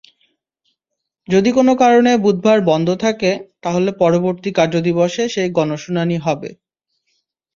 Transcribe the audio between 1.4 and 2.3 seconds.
কোনো কারণে